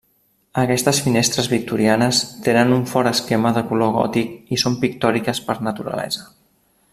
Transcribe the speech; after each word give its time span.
Aquestes 0.59 1.01
finestres 1.07 1.49
victorianes 1.51 2.21
tenen 2.47 2.73
un 2.77 2.87
fort 2.93 3.11
esquema 3.11 3.51
de 3.59 3.63
color 3.73 3.93
gòtic 3.99 4.33
i 4.57 4.63
són 4.63 4.79
pictòriques 4.87 5.43
per 5.51 5.59
naturalesa. 5.69 6.27